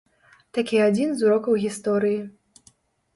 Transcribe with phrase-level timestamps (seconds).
[0.57, 2.17] Такі адзін з урокаў гісторыі.